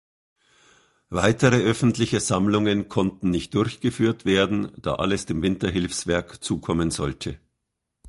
Weitere 1.11 1.57
öffentliche 1.61 2.21
Sammlungen 2.21 2.89
konnten 2.89 3.29
nicht 3.29 3.53
durchgeführt 3.53 4.25
werden, 4.25 4.71
da 4.81 4.95
alles 4.95 5.27
dem 5.27 5.43
Winterhilfswerk 5.43 6.43
zukommen 6.43 6.89
sollte. 6.89 7.39